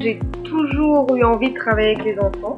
[0.00, 2.56] J'ai toujours eu envie de travailler avec les enfants.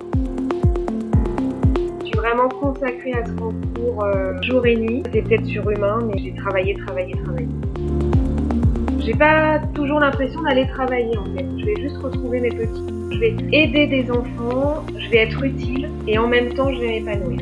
[2.00, 5.02] Je suis vraiment consacrée à ce concours euh, jour et nuit.
[5.10, 7.48] C'est peut-être surhumain, mais j'ai travaillé, travaillé, travaillé.
[8.98, 11.46] J'ai pas toujours l'impression d'aller travailler en fait.
[11.56, 12.84] Je vais juste retrouver mes petits.
[13.10, 17.00] Je vais aider des enfants, je vais être utile et en même temps je vais
[17.00, 17.40] m'épanouir.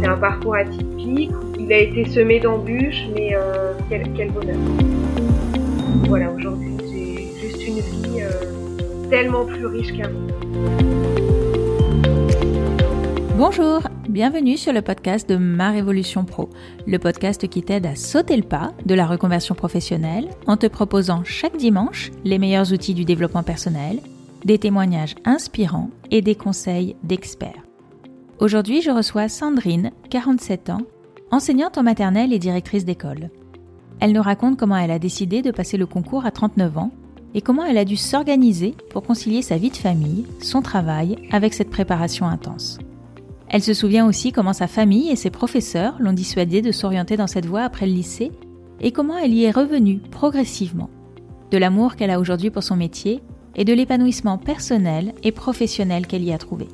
[0.00, 1.32] C'est un parcours atypique.
[1.58, 4.56] Il a été semé d'embûches, mais euh, quel, quel bonheur.
[6.06, 6.75] Voilà, aujourd'hui
[9.10, 10.26] tellement plus riche qu'avant.
[13.36, 16.48] Bonjour, bienvenue sur le podcast de Ma Révolution Pro,
[16.86, 21.22] le podcast qui t'aide à sauter le pas de la reconversion professionnelle en te proposant
[21.24, 24.00] chaque dimanche les meilleurs outils du développement personnel,
[24.44, 27.62] des témoignages inspirants et des conseils d'experts.
[28.38, 30.82] Aujourd'hui, je reçois Sandrine, 47 ans,
[31.30, 33.30] enseignante en maternelle et directrice d'école.
[34.00, 36.90] Elle nous raconte comment elle a décidé de passer le concours à 39 ans
[37.36, 41.52] et comment elle a dû s'organiser pour concilier sa vie de famille, son travail, avec
[41.52, 42.78] cette préparation intense.
[43.48, 47.26] Elle se souvient aussi comment sa famille et ses professeurs l'ont dissuadée de s'orienter dans
[47.26, 48.32] cette voie après le lycée
[48.80, 50.88] et comment elle y est revenue progressivement.
[51.50, 53.20] De l'amour qu'elle a aujourd'hui pour son métier
[53.54, 56.66] et de l'épanouissement personnel et professionnel qu'elle y a trouvé.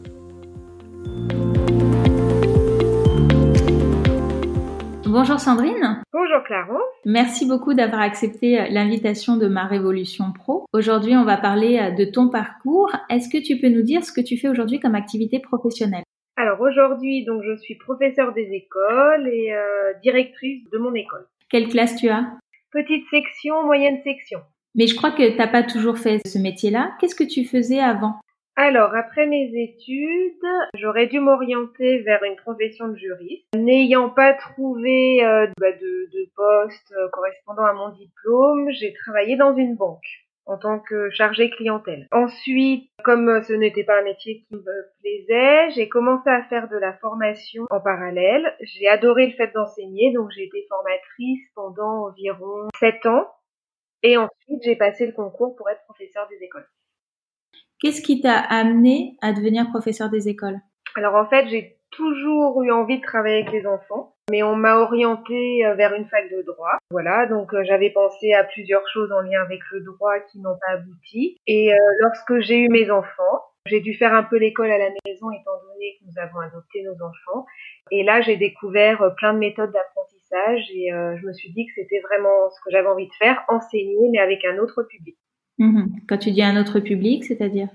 [5.13, 6.03] Bonjour Sandrine.
[6.11, 6.79] Bonjour Claro.
[7.05, 10.65] Merci beaucoup d'avoir accepté euh, l'invitation de ma Révolution Pro.
[10.73, 12.91] Aujourd'hui, on va parler euh, de ton parcours.
[13.11, 16.05] Est-ce que tu peux nous dire ce que tu fais aujourd'hui comme activité professionnelle?
[16.39, 21.27] Alors aujourd'hui, donc je suis professeure des écoles et euh, directrice de mon école.
[21.51, 22.25] Quelle classe tu as?
[22.71, 24.41] Petite section, moyenne section.
[24.75, 26.93] Mais je crois que tu n'as pas toujours fait ce métier-là.
[26.99, 28.15] Qu'est-ce que tu faisais avant?
[28.55, 33.47] Alors, après mes études, j'aurais dû m'orienter vers une profession de juriste.
[33.57, 39.37] N'ayant pas trouvé euh, bah, de, de, poste euh, correspondant à mon diplôme, j'ai travaillé
[39.37, 40.05] dans une banque
[40.45, 42.07] en tant que chargée clientèle.
[42.13, 44.63] Ensuite, comme ce n'était pas un métier qui me
[45.01, 48.55] plaisait, j'ai commencé à faire de la formation en parallèle.
[48.61, 53.31] J'ai adoré le fait d'enseigner, donc j'ai été formatrice pendant environ 7 ans.
[54.03, 56.67] Et ensuite, j'ai passé le concours pour être professeur des écoles.
[57.83, 60.61] Qu'est-ce qui t'a amené à devenir professeur des écoles?
[60.95, 64.77] Alors en fait, j'ai toujours eu envie de travailler avec les enfants, mais on m'a
[64.77, 66.79] orientée euh, vers une fac de droit.
[66.93, 70.57] Voilà, donc euh, j'avais pensé à plusieurs choses en lien avec le droit qui n'ont
[70.65, 71.37] pas abouti.
[71.49, 74.91] Et euh, lorsque j'ai eu mes enfants, j'ai dû faire un peu l'école à la
[75.05, 77.47] maison étant donné que nous avons adopté nos enfants.
[77.91, 82.01] Et là, j'ai découvert plein de méthodes d'apprentissage et je me suis dit que c'était
[82.01, 85.17] vraiment ce que j'avais envie de faire, enseigner, mais avec un autre public.
[85.63, 86.01] Mhm.
[86.09, 87.69] Quand tu dis un autre public, c'est-à-dire?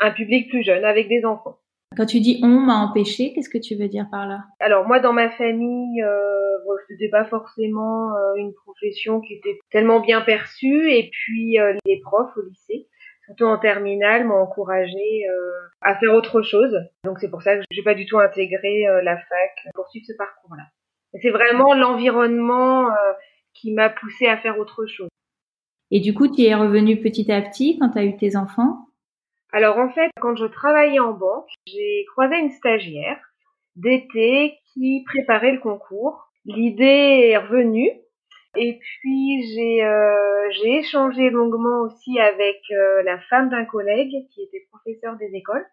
[0.00, 1.58] Un public plus jeune, avec des enfants.
[1.96, 4.40] Quand tu dis on m'a empêché, qu'est-ce que tu veux dire par là?
[4.58, 9.56] Alors moi, dans ma famille, euh, bon, c'était pas forcément euh, une profession qui était
[9.70, 12.88] tellement bien perçue, et puis euh, les profs au lycée,
[13.26, 16.76] surtout en terminale, m'ont encouragé euh, à faire autre chose.
[17.04, 20.16] Donc c'est pour ça que j'ai pas du tout intégré la fac pour suivre ce
[20.18, 20.64] parcours-là.
[21.22, 22.88] C'est vraiment l'environnement
[23.54, 25.08] qui m'a poussé à faire autre chose.
[25.90, 28.88] Et du coup, tu es revenu petit à petit quand tu as eu tes enfants?
[29.52, 33.18] Alors en fait, quand je travaillais en banque, j'ai croisé une stagiaire
[33.76, 36.28] d'été qui préparait le concours.
[36.44, 37.90] L'idée est revenue.
[38.56, 44.42] Et puis j'ai euh, j'ai échangé longuement aussi avec euh, la femme d'un collègue qui
[44.42, 45.64] était professeur des écoles.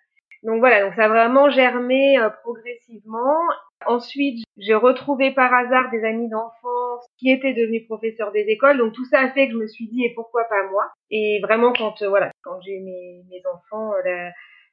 [0.44, 3.40] Donc voilà, donc ça a vraiment germé euh, progressivement.
[3.86, 8.78] Ensuite, j'ai retrouvé par hasard des amis d'enfance qui étaient devenus professeurs des écoles.
[8.78, 10.92] Donc tout ça a fait que je me suis dit et pourquoi pas moi?
[11.12, 14.32] Et vraiment quand euh, voilà, quand j'ai mes, mes enfants, euh, là,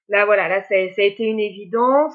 [0.08, 2.14] là voilà, là ça, ça a été une évidence.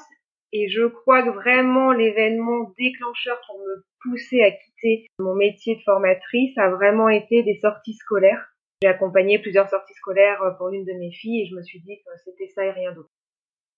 [0.52, 5.82] Et je crois que vraiment l'événement déclencheur pour me pousser à quitter mon métier de
[5.82, 8.48] formatrice a vraiment été des sorties scolaires.
[8.82, 11.98] J'ai accompagné plusieurs sorties scolaires pour l'une de mes filles et je me suis dit
[11.98, 13.10] que c'était ça et rien d'autre.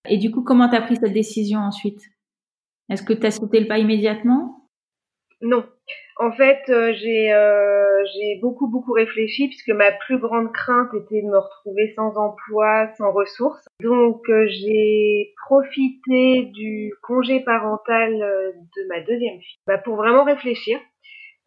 [0.09, 2.01] Et du coup, comment tu as pris cette décision ensuite?
[2.89, 4.67] Est-ce que tu as sauté le pas immédiatement?
[5.41, 5.65] Non.
[6.17, 11.21] En fait, euh, j'ai euh, j'ai beaucoup beaucoup réfléchi puisque ma plus grande crainte était
[11.23, 13.65] de me retrouver sans emploi, sans ressources.
[13.81, 20.79] Donc euh, j'ai profité du congé parental de ma deuxième fille bah, pour vraiment réfléchir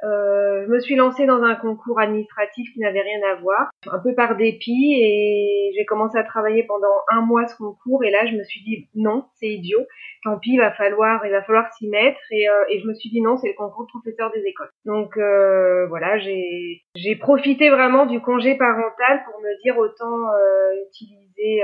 [0.03, 3.99] euh, je me suis lancée dans un concours administratif qui n'avait rien à voir, un
[3.99, 8.27] peu par dépit, et j'ai commencé à travailler pendant un mois ce concours, et là
[8.27, 9.81] je me suis dit non, c'est idiot,
[10.25, 12.95] tant pis, il va falloir, il va falloir s'y mettre, et, euh, et, je me
[12.95, 14.71] suis dit non, c'est le concours de professeur des écoles.
[14.85, 20.85] Donc euh, voilà, j'ai j'ai profité vraiment du congé parental pour me dire autant euh,
[20.89, 21.63] utiliser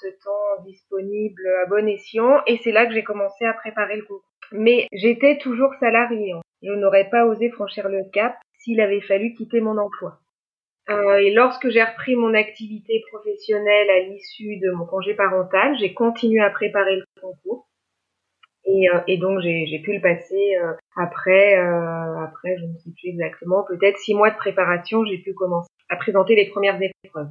[0.00, 4.02] ce temps disponible à bon escient, et c'est là que j'ai commencé à préparer le
[4.02, 4.27] concours.
[4.52, 6.34] Mais j'étais toujours salariée.
[6.62, 10.18] Je n'aurais pas osé franchir le cap s'il avait fallu quitter mon emploi.
[10.90, 15.92] Euh, et lorsque j'ai repris mon activité professionnelle à l'issue de mon congé parental, j'ai
[15.92, 17.68] continué à préparer le concours.
[18.64, 22.90] Et, euh, et donc j'ai pu le passer euh, après, euh, après je ne sais
[22.90, 27.28] plus exactement, peut-être six mois de préparation, j'ai pu commencer à présenter les premières épreuves.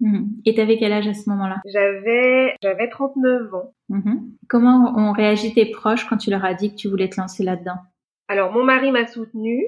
[0.00, 0.24] Mmh.
[0.44, 1.56] Et tu avais quel âge à ce moment-là?
[1.66, 3.74] J'avais j'avais 39 ans.
[3.88, 4.16] Mmh.
[4.48, 7.42] Comment ont réagi tes proches quand tu leur as dit que tu voulais te lancer
[7.42, 7.78] là-dedans?
[8.28, 9.64] Alors mon mari m'a soutenue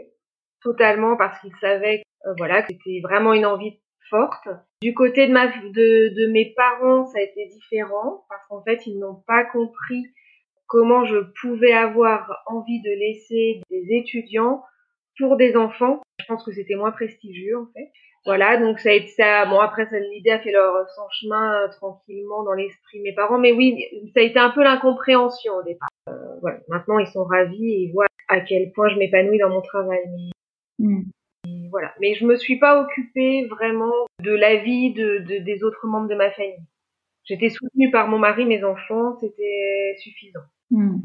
[0.62, 3.78] totalement parce qu'il savait euh, voilà que c'était vraiment une envie
[4.10, 4.48] forte.
[4.82, 8.86] Du côté de ma de, de mes parents, ça a été différent parce qu'en fait
[8.86, 10.06] ils n'ont pas compris
[10.66, 14.62] comment je pouvais avoir envie de laisser des étudiants
[15.18, 16.00] pour des enfants.
[16.20, 17.90] Je pense que c'était moins prestigieux en fait.
[18.28, 19.46] Voilà, donc ça a été ça.
[19.46, 23.38] Bon après, l'idée a fait leur son chemin euh, tranquillement dans l'esprit de mes parents,
[23.38, 23.82] mais oui,
[24.12, 25.88] ça a été un peu l'incompréhension au départ.
[26.10, 29.48] Euh, voilà, maintenant ils sont ravis et ils voient à quel point je m'épanouis dans
[29.48, 30.00] mon travail.
[30.78, 31.70] Mais, mm.
[31.70, 35.86] voilà, mais je me suis pas occupée vraiment de la vie de, de, des autres
[35.86, 36.60] membres de ma famille.
[37.24, 40.44] J'étais soutenue par mon mari, mes enfants, c'était suffisant.
[40.70, 40.98] Hmm.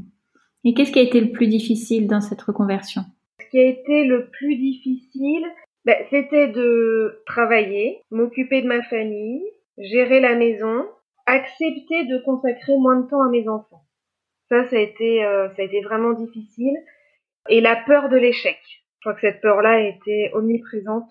[0.66, 3.04] Et qu'est-ce qui a été le plus difficile dans cette reconversion?
[3.40, 5.46] Ce qui a été le plus difficile,
[5.86, 9.44] ben, c'était de travailler, m'occuper de ma famille,
[9.78, 10.86] gérer la maison,
[11.26, 13.84] accepter de consacrer moins de temps à mes enfants.
[14.50, 16.76] Ça, ça a été, euh, ça a été vraiment difficile.
[17.50, 18.58] Et la peur de l'échec.
[19.00, 21.10] Je crois que cette peur-là a été omniprésente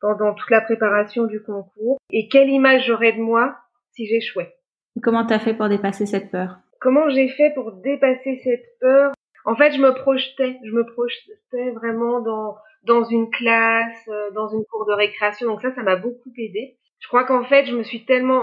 [0.00, 1.98] pendant toute la préparation du concours.
[2.10, 3.56] Et quelle image j'aurais de moi
[3.92, 4.54] si j'échouais?
[4.96, 6.58] Et comment t'as fait pour dépasser cette peur?
[6.80, 9.12] Comment j'ai fait pour dépasser cette peur?
[9.44, 14.48] En fait, je me projetais, je me projetais vraiment dans dans une classe, euh, dans
[14.48, 15.46] une cour de récréation.
[15.46, 16.76] Donc ça, ça m'a beaucoup aidé.
[17.00, 18.42] Je crois qu'en fait, je me suis tellement,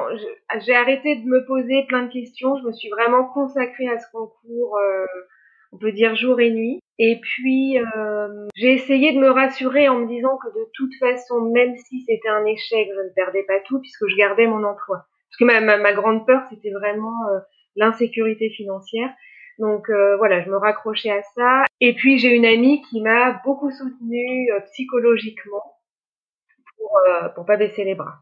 [0.59, 2.56] j'ai arrêté de me poser plein de questions.
[2.57, 5.06] Je me suis vraiment consacrée à ce concours, euh,
[5.71, 6.80] on peut dire jour et nuit.
[7.00, 11.41] Et puis, euh, j'ai essayé de me rassurer en me disant que de toute façon,
[11.51, 14.97] même si c'était un échec, je ne perdais pas tout puisque je gardais mon emploi.
[15.29, 17.18] Parce que ma, ma, ma grande peur, c'était vraiment
[17.75, 19.09] l'insécurité financière.
[19.59, 21.63] Donc euh, voilà, je me raccrochais à ça.
[21.79, 25.77] Et puis j'ai une amie qui m'a beaucoup soutenue euh, psychologiquement
[26.77, 28.15] pour euh, pour pas baisser les bras.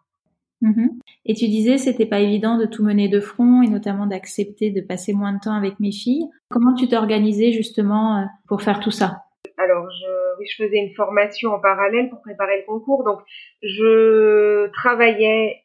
[0.62, 1.00] Mm-hmm.
[1.26, 4.82] Et tu disais c'était pas évident de tout mener de front et notamment d'accepter de
[4.82, 6.28] passer moins de temps avec mes filles.
[6.50, 9.24] Comment tu t'organisais justement pour faire tout ça?
[9.58, 13.04] Alors je oui, je faisais une formation en parallèle pour préparer le concours.
[13.04, 13.20] Donc
[13.62, 15.64] je travaillais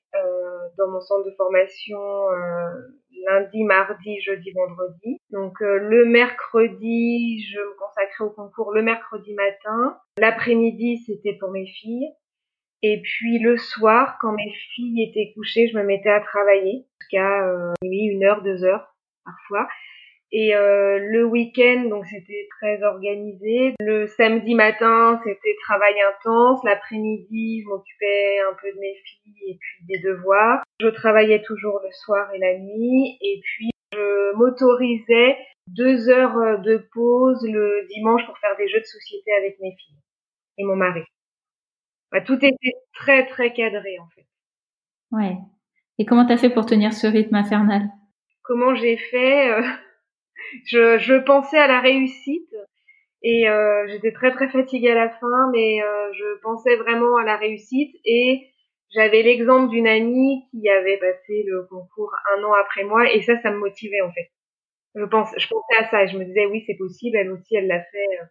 [0.78, 1.98] dans mon centre de formation
[3.26, 5.18] lundi, mardi, jeudi, vendredi.
[5.30, 9.98] Donc euh, le mercredi, je me consacrais au concours le mercredi matin.
[10.18, 12.08] L'après-midi, c'était pour mes filles.
[12.82, 17.48] Et puis le soir, quand mes filles étaient couchées, je me mettais à travailler jusqu'à
[17.48, 18.94] euh, une heure, deux heures
[19.24, 19.68] parfois.
[20.32, 23.74] Et euh, le week-end, donc c'était très organisé.
[23.80, 26.60] Le samedi matin, c'était travail intense.
[26.64, 30.62] L'après-midi, je m'occupais un peu de mes filles et puis des devoirs.
[30.80, 33.18] Je travaillais toujours le soir et la nuit.
[33.20, 35.36] Et puis, je m'autorisais
[35.68, 40.02] deux heures de pause le dimanche pour faire des jeux de société avec mes filles
[40.58, 41.02] et mon mari.
[42.12, 44.26] Bah, tout était très très cadré en fait.
[45.12, 45.36] Ouais.
[45.98, 47.88] Et comment t'as fait pour tenir ce rythme infernal?
[48.42, 49.62] Comment j'ai fait euh,
[50.66, 52.54] je, je pensais à la réussite
[53.22, 57.24] et euh, j'étais très très fatiguée à la fin, mais euh, je pensais vraiment à
[57.24, 58.48] la réussite et
[58.94, 63.40] j'avais l'exemple d'une amie qui avait passé le concours un an après moi et ça,
[63.40, 64.30] ça me motivait en fait.
[64.94, 67.56] Je pense, je pensais à ça et je me disais oui c'est possible, elle aussi
[67.56, 68.24] elle l'a fait, euh,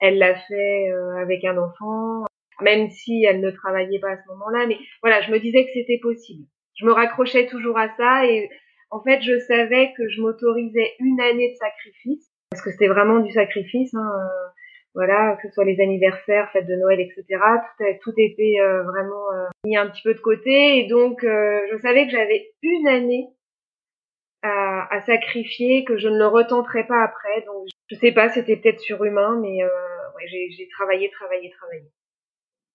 [0.00, 0.90] elle l'a fait
[1.20, 2.24] avec un enfant,
[2.60, 5.70] même si elle ne travaillait pas à ce moment-là, mais voilà, je me disais que
[5.74, 6.44] c'était possible.
[6.76, 8.48] Je me raccrochais toujours à ça et
[8.90, 13.20] en fait, je savais que je m'autorisais une année de sacrifice, parce que c'était vraiment
[13.20, 13.92] du sacrifice.
[13.94, 14.48] Hein, euh,
[14.94, 17.40] voilà, que ce soit les anniversaires, fêtes de Noël, etc.
[18.02, 22.06] Tout, était euh, vraiment euh, mis un petit peu de côté, et donc je savais
[22.06, 23.28] que j'avais une année
[24.42, 27.44] à, sacrifier, que je ne le retenterais pas après.
[27.46, 29.58] Donc, je sais pas, c'était peut-être surhumain, mais
[30.26, 31.84] j'ai travaillé, travaillé, travaillé.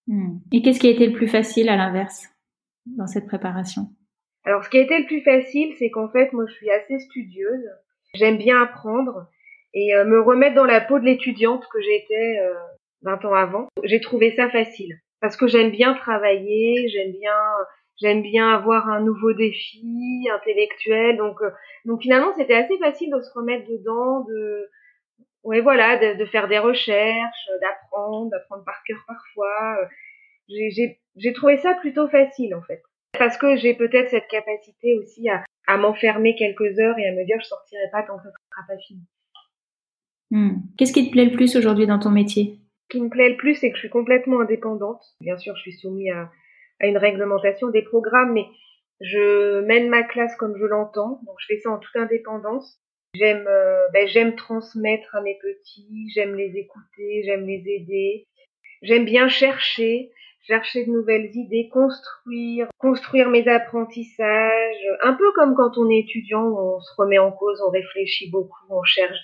[0.08, 0.40] Hmm.
[0.52, 2.28] Et qu'est-ce qui a été le plus facile à l'inverse
[2.86, 3.88] dans cette préparation?
[4.46, 7.00] Alors, ce qui a été le plus facile, c'est qu'en fait, moi, je suis assez
[7.00, 7.70] studieuse.
[8.14, 9.28] J'aime bien apprendre
[9.74, 12.54] et euh, me remettre dans la peau de l'étudiante que j'étais euh,
[13.04, 13.68] 20 ans avant.
[13.84, 17.40] J'ai trouvé ça facile parce que j'aime bien travailler, j'aime bien,
[18.02, 21.16] j'aime bien avoir un nouveau défi intellectuel.
[21.18, 21.50] Donc, euh,
[21.86, 24.70] donc finalement, c'était assez facile de se remettre dedans, de,
[25.44, 29.88] ouais, voilà, de, faire des recherches, d'apprendre, d'apprendre par cœur parfois.
[30.50, 32.84] J'ai trouvé ça plutôt facile en fait.
[33.18, 37.26] Parce que j'ai peut-être cette capacité aussi à, à m'enfermer quelques heures et à me
[37.26, 39.02] dire je sortirai pas tant que ça sera pas fini.
[40.32, 40.58] Hmm.
[40.78, 42.60] Qu'est-ce qui te plaît le plus aujourd'hui dans ton métier?
[42.92, 45.02] Ce qui me plaît le plus, c'est que je suis complètement indépendante.
[45.22, 46.32] Bien sûr, je suis soumise à,
[46.82, 48.46] à une réglementation des programmes, mais
[49.00, 52.80] je mène ma classe comme je l'entends, donc je fais ça en toute indépendance.
[53.16, 58.28] J'aime, euh, ben, j'aime transmettre à mes petits, j'aime les écouter, j'aime les aider.
[58.82, 60.12] J'aime bien chercher,
[60.44, 64.88] chercher de nouvelles idées, construire, construire mes apprentissages.
[65.02, 68.66] Un peu comme quand on est étudiant, on se remet en cause, on réfléchit beaucoup,
[68.70, 69.18] on cherche,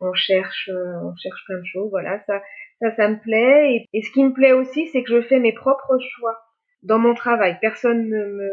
[0.00, 1.90] on cherche, euh, on cherche plein de choses.
[1.90, 2.42] Voilà, ça,
[2.80, 3.86] ça, ça me plaît.
[3.92, 6.36] Et, ce qui me plaît aussi, c'est que je fais mes propres choix
[6.82, 7.58] dans mon travail.
[7.60, 8.50] Personne ne me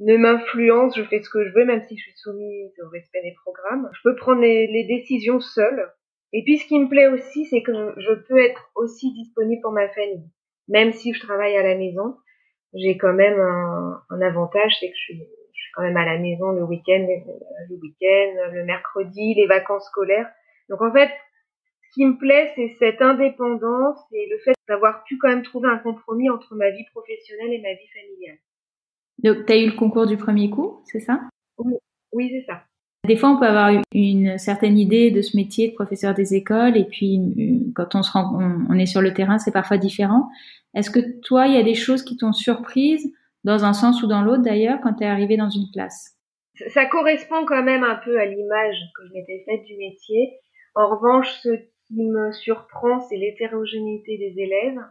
[0.00, 3.20] ne m'influence, je fais ce que je veux, même si je suis soumise au respect
[3.20, 3.90] des programmes.
[3.94, 5.90] Je peux prendre les, décisions seule.
[6.32, 9.72] Et puis ce qui me plaît aussi, c'est que je peux être aussi disponible pour
[9.72, 10.30] ma famille.
[10.68, 12.16] Même si je travaille à la maison,
[12.74, 16.04] j'ai quand même un, un avantage, c'est que je suis, je suis, quand même à
[16.04, 17.06] la maison le week-end,
[17.68, 20.30] le week-end, le mercredi, les vacances scolaires.
[20.68, 21.10] Donc en fait,
[21.82, 25.70] ce qui me plaît, c'est cette indépendance et le fait d'avoir pu quand même trouver
[25.70, 28.38] un compromis entre ma vie professionnelle et ma vie familiale.
[29.22, 31.20] Donc, tu as eu le concours du premier coup, c'est ça?
[31.56, 31.74] Oui,
[32.12, 32.62] oui c'est ça.
[33.08, 36.76] Des fois, on peut avoir une certaine idée de ce métier de professeur des écoles,
[36.76, 38.38] et puis euh, quand on se rend,
[38.68, 40.28] on, est sur le terrain, c'est parfois différent.
[40.74, 43.10] Est-ce que toi, il y a des choses qui t'ont surprise,
[43.44, 46.18] dans un sens ou dans l'autre d'ailleurs, quand tu es arrivé dans une classe?
[46.74, 50.34] Ça correspond quand même un peu à l'image que je m'étais faite du métier.
[50.74, 54.84] En revanche, ce qui me surprend, c'est l'hétérogénéité des élèves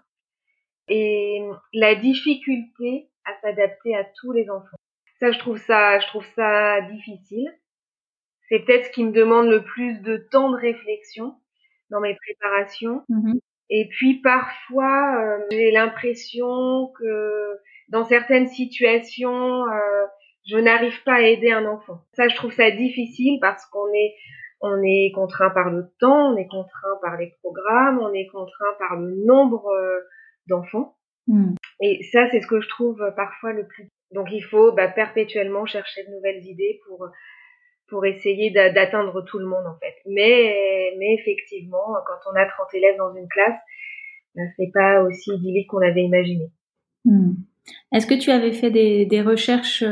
[0.88, 4.78] et la difficulté à s'adapter à tous les enfants.
[5.20, 7.54] Ça, je trouve ça, je trouve ça difficile.
[8.50, 11.36] C'est peut-être ce qui me demande le plus de temps de réflexion
[11.90, 13.04] dans mes préparations.
[13.10, 13.40] Mm-hmm.
[13.70, 17.58] Et puis parfois, euh, j'ai l'impression que
[17.90, 20.06] dans certaines situations, euh,
[20.50, 22.00] je n'arrive pas à aider un enfant.
[22.14, 24.16] Ça, je trouve ça difficile parce qu'on est
[24.60, 28.74] on est contraint par le temps, on est contraint par les programmes, on est contraint
[28.80, 30.00] par le nombre euh,
[30.48, 30.96] d'enfants.
[31.28, 31.54] Mm.
[31.82, 33.92] Et ça, c'est ce que je trouve parfois le plus.
[34.12, 37.08] Donc il faut bah, perpétuellement chercher de nouvelles idées pour
[37.88, 39.96] pour essayer d'atteindre tout le monde en fait.
[40.06, 43.60] Mais mais effectivement, quand on a 30 élèves dans une classe,
[44.36, 46.50] bah, c'est pas aussi idyllique qu'on avait imaginé.
[47.06, 47.34] Mm.
[47.92, 49.84] Est-ce que tu avais fait des, des recherches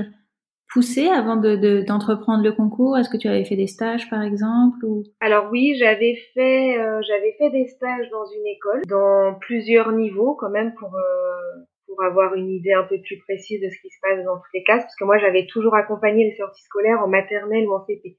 [0.72, 2.98] poussé avant de, d'entreprendre le concours?
[2.98, 5.04] Est-ce que tu avais fait des stages par exemple ou...
[5.20, 10.36] Alors oui, j'avais fait euh, j'avais fait des stages dans une école, dans plusieurs niveaux
[10.36, 11.64] quand même pour euh,
[11.96, 14.54] pour avoir une idée un peu plus précise de ce qui se passe dans toutes
[14.54, 17.86] les classes, parce que moi j'avais toujours accompagné les sorties scolaires en maternelle ou en
[17.86, 18.18] CP.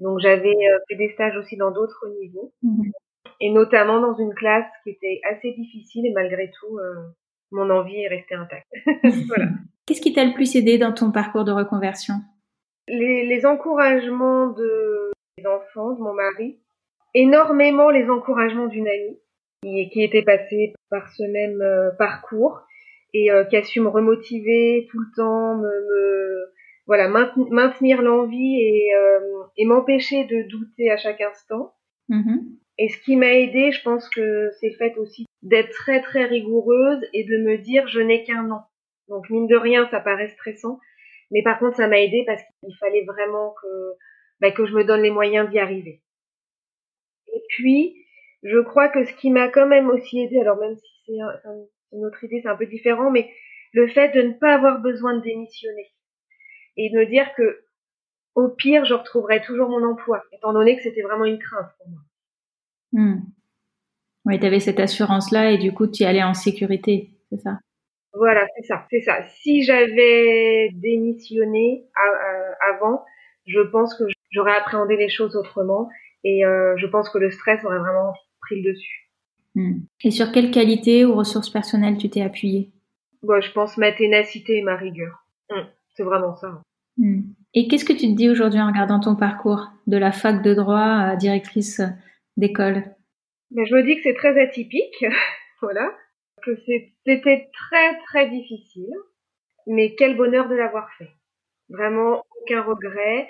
[0.00, 2.92] Donc j'avais euh, fait des stages aussi dans d'autres niveaux, mhm.
[3.40, 6.78] et notamment dans une classe qui était assez difficile et malgré tout
[7.54, 8.66] mon envie est restée intacte.
[9.28, 9.46] voilà.
[9.86, 12.14] Qu'est-ce qui t'a le plus aidé dans ton parcours de reconversion?
[12.88, 16.58] Les, les, encouragements de mes enfants, de mon mari,
[17.14, 19.18] énormément les encouragements d'une amie
[19.62, 22.60] qui, qui, était passée par ce même euh, parcours
[23.14, 26.52] et euh, qui a su me remotiver tout le temps, me, me
[26.86, 29.20] voilà maintenir l'envie et, euh,
[29.56, 31.72] et m'empêcher de douter à chaque instant.
[32.10, 32.40] Mm-hmm.
[32.78, 37.00] Et ce qui m'a aidé, je pense que c'est fait aussi d'être très très rigoureuse
[37.14, 38.64] et de me dire je n'ai qu'un an.
[39.08, 40.80] Donc mine de rien, ça paraît stressant,
[41.30, 43.92] mais par contre ça m'a aidé parce qu'il fallait vraiment que
[44.40, 46.02] bah, que je me donne les moyens d'y arriver.
[47.32, 47.94] Et puis
[48.42, 51.18] je crois que ce qui m'a quand même aussi aidé, alors même si c'est
[51.94, 53.30] une autre idée, c'est un peu différent, mais
[53.72, 55.92] le fait de ne pas avoir besoin de démissionner
[56.76, 57.64] et de me dire que
[58.34, 61.88] au pire, je retrouverai toujours mon emploi, étant donné que c'était vraiment une crainte pour
[61.88, 62.00] moi.
[62.92, 63.20] Hmm.
[64.24, 67.58] Oui, tu avais cette assurance-là et du coup, tu y allais en sécurité, c'est ça?
[68.14, 69.22] Voilà, c'est ça, c'est ça.
[69.24, 71.84] Si j'avais démissionné
[72.60, 73.04] avant,
[73.46, 75.88] je pense que j'aurais appréhendé les choses autrement
[76.22, 79.03] et euh, je pense que le stress aurait vraiment pris le dessus.
[79.54, 79.80] Hmm.
[80.02, 82.72] Et sur quelle qualité ou ressources personnelles tu t'es appuyée
[83.22, 85.24] Bon, je pense ma ténacité et ma rigueur.
[85.50, 86.60] Hmm, c'est vraiment ça.
[86.98, 87.22] Hmm.
[87.54, 90.54] Et qu'est-ce que tu te dis aujourd'hui en regardant ton parcours de la fac de
[90.54, 91.80] droit à directrice
[92.36, 92.82] d'école?
[93.52, 95.04] Mais Je me dis que c'est très atypique,
[95.62, 95.90] voilà,
[96.42, 98.92] que c'était très très difficile,
[99.66, 101.10] mais quel bonheur de l'avoir fait.
[101.68, 103.28] Vraiment aucun regret.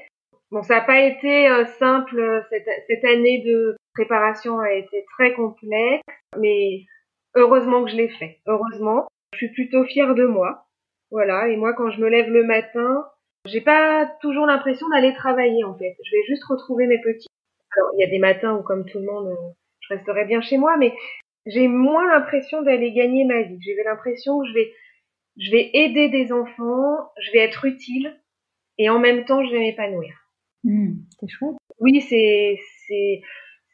[0.50, 5.34] Bon, ça n'a pas été euh, simple, cette, cette année de préparation a été très
[5.34, 6.02] complexe,
[6.38, 6.84] mais
[7.34, 8.40] heureusement que je l'ai fait.
[8.46, 10.66] Heureusement, je suis plutôt fière de moi.
[11.10, 13.06] Voilà, et moi quand je me lève le matin,
[13.46, 15.96] j'ai pas toujours l'impression d'aller travailler en fait.
[16.04, 17.28] Je vais juste retrouver mes petits
[17.76, 19.36] alors, il y a des matins où, comme tout le monde,
[19.80, 20.92] je resterai bien chez moi, mais
[21.46, 23.58] j'ai moins l'impression d'aller gagner ma vie.
[23.60, 24.72] J'ai l'impression que je vais,
[25.38, 28.18] je vais aider des enfants, je vais être utile,
[28.78, 30.14] et en même temps, je vais m'épanouir.
[30.64, 31.56] Mmh, c'est chouette.
[31.80, 33.20] Oui, c'est, c'est,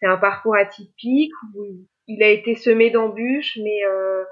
[0.01, 1.65] c'est un parcours atypique où
[2.07, 4.25] il a été semé d'embûches, mais euh,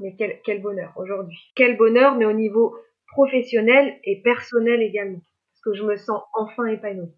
[0.00, 1.38] mais quel, quel bonheur aujourd'hui.
[1.54, 2.76] Quel bonheur, mais au niveau
[3.08, 5.20] professionnel et personnel également,
[5.52, 7.12] parce que je me sens enfin épanouie.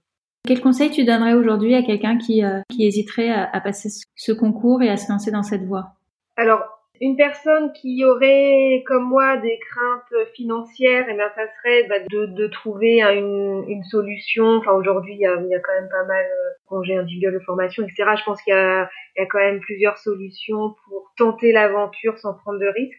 [0.47, 4.33] Quel conseil tu donnerais aujourd'hui à quelqu'un qui, euh, qui hésiterait à, à, passer ce
[4.33, 5.95] concours et à se lancer dans cette voie?
[6.37, 11.85] Alors, une personne qui aurait, comme moi, des craintes financières, et eh bien, ça serait
[11.89, 14.57] bah, de, de, trouver une, une, solution.
[14.57, 17.41] Enfin, aujourd'hui, il y a, y a quand même pas mal euh, congés individuels de
[17.41, 18.11] formation, etc.
[18.19, 22.35] Je pense qu'il y a, y a quand même plusieurs solutions pour tenter l'aventure sans
[22.35, 22.99] prendre de risques.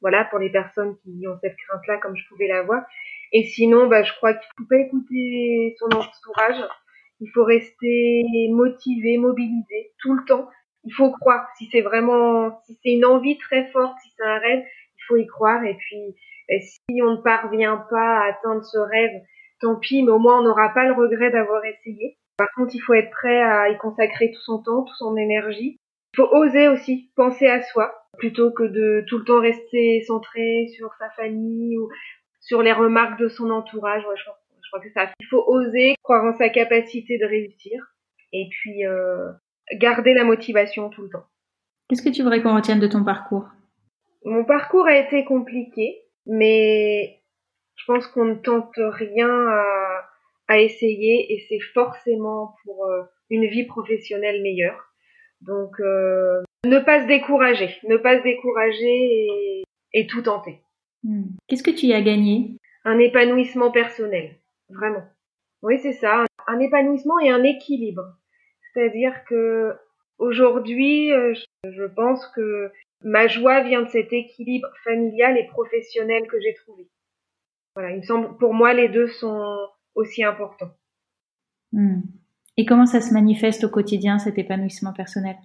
[0.00, 2.82] Voilà, pour les personnes qui ont cette crainte-là, comme je pouvais l'avoir.
[3.32, 6.64] Et sinon, bah, je crois qu'il faut pas écouter son entourage.
[7.20, 10.48] Il faut rester motivé, mobilisé tout le temps
[10.84, 11.46] il faut croire.
[11.58, 15.16] Si c'est vraiment, si c'est une envie très forte, si c'est un rêve, il faut
[15.16, 15.64] y croire.
[15.64, 16.16] Et puis,
[16.60, 19.22] si on ne parvient pas à atteindre ce rêve,
[19.60, 22.16] tant pis, mais au moins on n'aura pas le regret d'avoir essayé.
[22.36, 25.76] Par contre, il faut être prêt à y consacrer tout son temps, toute son énergie.
[26.14, 30.68] Il faut oser aussi penser à soi, plutôt que de tout le temps rester centré
[30.76, 31.88] sur sa famille ou
[32.40, 34.02] sur les remarques de son entourage.
[34.02, 35.12] je, crois, je crois que ça.
[35.20, 37.94] Il faut oser croire en sa capacité de réussir.
[38.32, 39.30] Et puis, euh,
[39.74, 41.24] garder la motivation tout le temps.
[41.88, 43.48] Qu'est-ce que tu voudrais qu'on retienne de ton parcours?
[44.24, 47.20] Mon parcours a été compliqué, mais
[47.76, 50.08] je pense qu'on ne tente rien à,
[50.48, 54.92] à essayer et c'est forcément pour euh, une vie professionnelle meilleure.
[55.40, 60.60] Donc, euh, ne pas se décourager, ne pas se décourager et, et tout tenter.
[61.02, 61.30] Hmm.
[61.48, 62.58] Qu'est-ce que tu y as gagné?
[62.84, 64.36] Un épanouissement personnel,
[64.68, 65.02] vraiment.
[65.62, 68.02] Oui, c'est ça, un épanouissement et un équilibre.
[68.72, 69.74] C'est-à-dire que
[70.18, 71.34] aujourd'hui, euh,
[71.64, 72.70] je pense que
[73.02, 76.86] ma joie vient de cet équilibre familial et professionnel que j'ai trouvé.
[77.74, 79.56] Voilà, il me semble, pour moi, les deux sont
[79.94, 80.70] aussi importants.
[81.72, 82.00] Hmm.
[82.56, 85.36] Et comment ça se manifeste au quotidien, cet épanouissement personnel?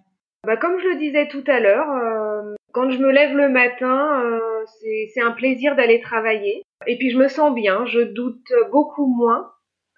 [0.45, 4.21] Bah, Comme je le disais tout à l'heure, euh, quand je me lève le matin,
[4.23, 4.65] euh,
[5.13, 6.63] c'est un plaisir d'aller travailler.
[6.87, 9.51] Et puis je me sens bien, je doute beaucoup moins.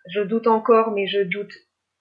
[0.09, 1.53] Je doute encore, mais je doute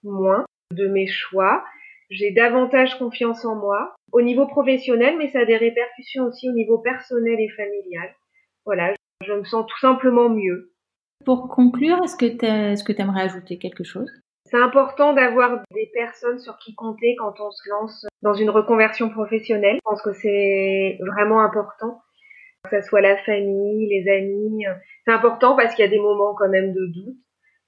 [0.03, 1.63] moins de mes choix.
[2.09, 6.53] J'ai davantage confiance en moi au niveau professionnel, mais ça a des répercussions aussi au
[6.53, 8.15] niveau personnel et familial.
[8.65, 8.93] Voilà,
[9.25, 10.71] je me sens tout simplement mieux.
[11.25, 14.09] Pour conclure, est-ce que tu aimerais ajouter quelque chose?
[14.45, 19.09] C'est important d'avoir des personnes sur qui compter quand on se lance dans une reconversion
[19.09, 19.75] professionnelle.
[19.75, 22.01] Je pense que c'est vraiment important
[22.69, 24.63] que ce soit la famille, les amis.
[25.05, 27.17] C'est important parce qu'il y a des moments quand même de doute,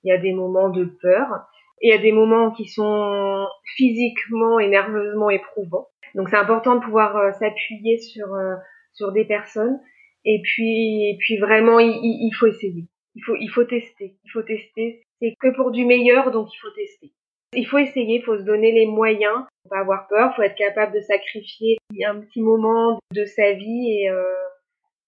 [0.03, 1.47] il y a des moments de peur.
[1.81, 5.87] Il y a des moments qui sont physiquement et nerveusement éprouvants.
[6.15, 8.55] Donc c'est important de pouvoir euh, s'appuyer sur euh,
[8.93, 9.79] sur des personnes.
[10.25, 12.85] Et puis et puis vraiment il, il, faut essayer.
[13.15, 14.17] Il faut il faut tester.
[14.25, 15.03] Il faut tester.
[15.21, 17.11] C'est que pour du meilleur donc il faut tester.
[17.53, 20.55] Il faut essayer, il faut se donner les moyens, faut pas avoir peur, faut être
[20.55, 24.23] capable de sacrifier un petit moment de sa vie et euh...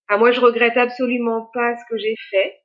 [0.08, 2.62] ah, moi je regrette absolument pas ce que j'ai fait.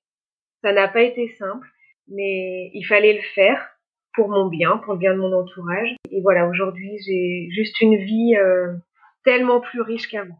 [0.62, 1.68] Ça n'a pas été simple,
[2.08, 3.75] mais il fallait le faire
[4.16, 5.94] pour mon bien, pour le bien de mon entourage.
[6.10, 8.72] Et voilà, aujourd'hui, j'ai juste une vie euh,
[9.24, 10.38] tellement plus riche qu'avant.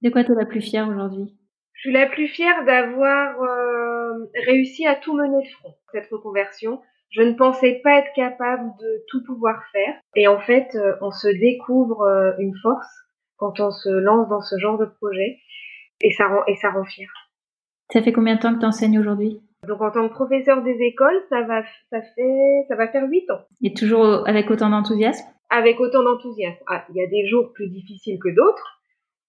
[0.00, 1.36] De quoi tu es la plus fière aujourd'hui?
[1.74, 6.80] Je suis la plus fière d'avoir euh, réussi à tout mener de front, cette reconversion.
[7.10, 9.94] Je ne pensais pas être capable de tout pouvoir faire.
[10.16, 12.88] Et en fait, euh, on se découvre une force
[13.36, 15.38] quand on se lance dans ce genre de projet.
[16.00, 17.08] Et ça rend, et ça rend fier.
[17.92, 19.40] Ça fait combien de temps que tu enseignes aujourd'hui?
[19.66, 23.30] Donc en tant que professeur des écoles, ça va, ça fait, ça va faire huit
[23.30, 23.42] ans.
[23.62, 25.24] Et toujours avec autant d'enthousiasme?
[25.50, 26.58] Avec autant d'enthousiasme.
[26.68, 28.80] Ah, il y a des jours plus difficiles que d'autres,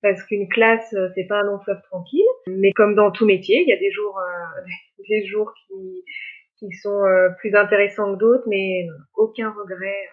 [0.01, 2.25] parce qu'une classe, euh, c'est pas un long fleuve tranquille.
[2.47, 4.61] Mais comme dans tout métier, il y a des jours, euh,
[5.09, 6.03] des jours qui,
[6.57, 10.09] qui sont euh, plus intéressants que d'autres, mais aucun regret.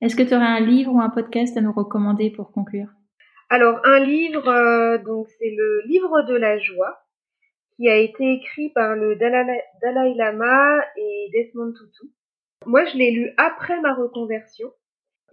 [0.00, 2.88] Est-ce que tu aurais un livre ou un podcast à nous recommander pour conclure?
[3.50, 7.01] Alors un livre, donc c'est le livre de la joie
[7.82, 12.12] qui a été écrit par le Dalai, Lama et Desmond Tutu.
[12.64, 14.72] Moi, je l'ai lu après ma reconversion.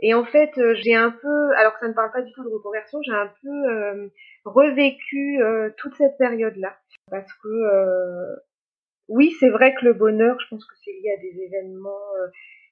[0.02, 2.44] Et en fait, euh, j'ai un peu, alors que ça ne parle pas du tout
[2.44, 4.08] de reconversion, j'ai un peu euh,
[4.46, 6.76] revécu euh, toute cette période-là.
[7.12, 8.40] Parce que,
[9.10, 12.08] oui, c'est vrai que le bonheur, je pense que c'est lié à des événements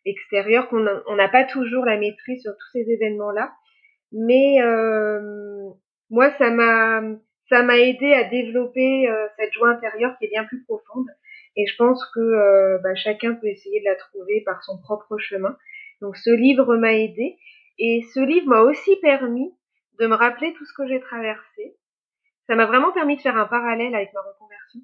[0.05, 3.51] extérieurs, qu'on n'a pas toujours la maîtrise sur tous ces événements-là.
[4.11, 4.57] Mais
[6.09, 7.01] moi, ça m'a
[7.49, 11.07] ça m'a aidé à développer euh, cette joie intérieure qui est bien plus profonde.
[11.55, 15.17] Et je pense que euh, bah, chacun peut essayer de la trouver par son propre
[15.17, 15.57] chemin.
[16.01, 17.37] Donc ce livre m'a aidé.
[17.79, 19.53] Et ce livre m'a aussi permis
[19.99, 21.75] de me rappeler tout ce que j'ai traversé.
[22.47, 24.81] Ça m'a vraiment permis de faire un parallèle avec ma reconversion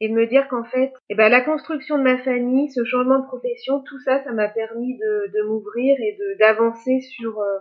[0.00, 3.20] et de me dire qu'en fait, eh ben, la construction de ma famille, ce changement
[3.20, 7.58] de profession, tout ça, ça m'a permis de, m'ouvrir et d'avancer sur euh,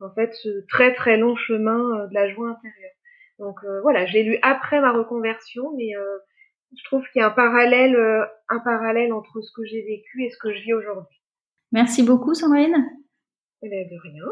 [0.00, 2.93] en fait ce très très long chemin de la joie intérieure.
[3.38, 5.90] Donc voilà, je l'ai lu après ma reconversion, mais
[6.76, 7.96] je trouve qu'il y a un parallèle,
[8.48, 11.20] un parallèle entre ce que j'ai vécu et ce que je vis aujourd'hui.
[11.72, 12.88] Merci beaucoup, Sandrine.
[13.62, 14.24] Eh ben, de rien.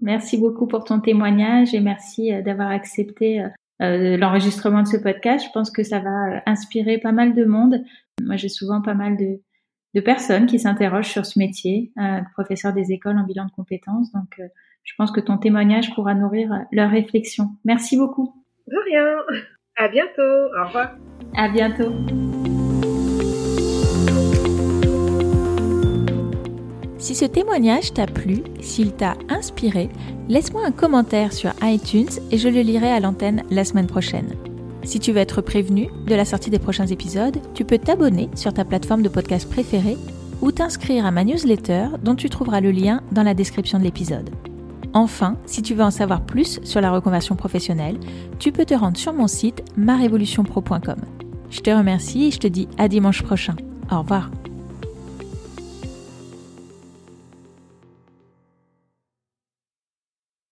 [0.00, 3.44] Merci beaucoup pour ton témoignage et merci d'avoir accepté
[3.78, 5.46] l'enregistrement de ce podcast.
[5.46, 7.84] Je pense que ça va inspirer pas mal de monde.
[8.22, 9.42] Moi, j'ai souvent pas mal de,
[9.94, 14.10] de personnes qui s'interrogent sur ce métier, euh, professeur des écoles en bilan de compétences.
[14.12, 14.48] Donc, euh,
[14.84, 17.50] je pense que ton témoignage pourra nourrir leur réflexion.
[17.64, 18.34] Merci beaucoup.
[18.66, 19.16] De rien.
[19.76, 20.22] À bientôt.
[20.60, 20.90] Au revoir.
[21.36, 21.92] À bientôt.
[26.98, 29.88] Si ce témoignage t'a plu, s'il t'a inspiré,
[30.28, 34.36] laisse-moi un commentaire sur iTunes et je le lirai à l'antenne la semaine prochaine.
[34.84, 38.52] Si tu veux être prévenu de la sortie des prochains épisodes, tu peux t'abonner sur
[38.52, 39.96] ta plateforme de podcast préférée
[40.42, 44.30] ou t'inscrire à ma newsletter dont tu trouveras le lien dans la description de l'épisode.
[44.94, 47.98] Enfin, si tu veux en savoir plus sur la reconversion professionnelle,
[48.38, 51.00] tu peux te rendre sur mon site marévolutionpro.com.
[51.50, 53.56] Je te remercie et je te dis à dimanche prochain.
[53.90, 54.30] Au revoir.